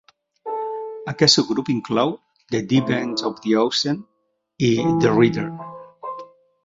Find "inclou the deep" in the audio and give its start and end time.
1.73-2.91